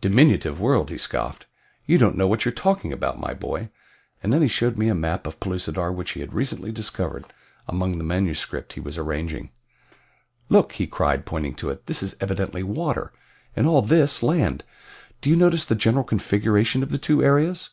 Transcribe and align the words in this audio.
"Diminutive 0.00 0.58
world!" 0.60 0.90
he 0.90 0.98
scoffed. 0.98 1.46
"You 1.86 1.98
don't 1.98 2.16
know 2.16 2.26
what 2.26 2.44
you 2.44 2.48
are 2.48 2.52
talking 2.52 2.92
about, 2.92 3.20
my 3.20 3.32
boy," 3.32 3.70
and 4.24 4.32
then 4.32 4.42
he 4.42 4.48
showed 4.48 4.76
me 4.76 4.88
a 4.88 4.92
map 4.96 5.24
of 5.24 5.38
Pellucidar 5.38 5.92
which 5.92 6.10
he 6.14 6.20
had 6.20 6.32
recently 6.34 6.72
discovered 6.72 7.26
among 7.68 7.96
the 7.96 8.02
manuscript 8.02 8.72
he 8.72 8.80
was 8.80 8.98
arranging. 8.98 9.50
"Look," 10.48 10.72
he 10.72 10.88
cried, 10.88 11.24
pointing 11.24 11.54
to 11.54 11.70
it, 11.70 11.86
"this 11.86 12.02
is 12.02 12.16
evidently 12.20 12.64
water, 12.64 13.12
and 13.54 13.68
all 13.68 13.82
this 13.82 14.20
land. 14.20 14.64
Do 15.20 15.30
you 15.30 15.36
notice 15.36 15.64
the 15.64 15.76
general 15.76 16.02
configuration 16.02 16.82
of 16.82 16.88
the 16.90 16.98
two 16.98 17.22
areas? 17.22 17.70